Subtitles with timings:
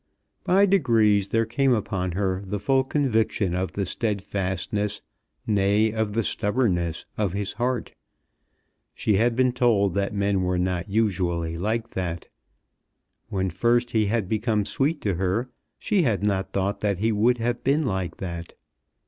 [0.43, 4.99] By degrees there came upon her the full conviction of the steadfastness,
[5.45, 7.93] nay, of the stubbornness, of his heart.
[8.95, 12.29] She had been told that men were not usually like that.
[13.29, 17.37] When first he had become sweet to her, she had not thought that he would
[17.37, 18.55] have been like that.